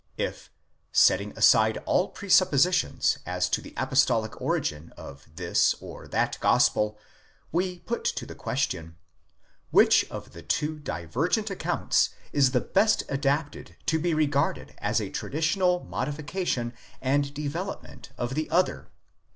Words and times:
° 0.01 0.03
If, 0.17 0.49
setting 0.91 1.31
aside 1.37 1.77
all 1.85 2.09
presuppositions 2.09 3.19
as 3.23 3.47
to 3.49 3.61
the 3.61 3.75
apostolic 3.77 4.41
origin 4.41 4.91
of 4.97 5.27
this 5.35 5.75
or 5.79 6.07
that 6.07 6.39
gospel, 6.41 6.97
we 7.51 7.81
put 7.81 8.11
the 8.17 8.33
question: 8.33 8.95
which 9.69 10.03
of 10.09 10.31
the 10.31 10.41
two 10.41 10.79
divergent 10.79 11.51
accounts 11.51 12.09
is 12.33 12.49
the 12.49 12.61
best 12.61 13.03
adapted 13.09 13.75
to 13.85 13.99
be 13.99 14.15
regarded 14.15 14.73
as 14.79 14.99
a 14.99 15.11
traditional 15.11 15.83
modification 15.83 16.73
and 16.99 17.31
development 17.35 18.09
of 18.17 18.33
the 18.33 18.49
other? 18.49 18.89